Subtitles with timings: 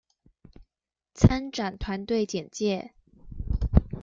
[1.13, 2.95] 參展團隊簡介